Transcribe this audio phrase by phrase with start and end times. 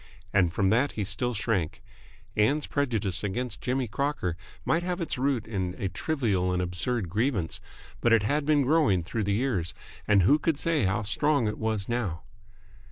[0.33, 1.83] And from that he still shrank.
[2.35, 4.35] Ann's prejudice against Jimmy Crocker
[4.65, 7.61] might have its root in a trivial and absurd grievance,
[7.99, 9.75] but it had been growing through the years,
[10.07, 12.23] and who could say how strong it was now?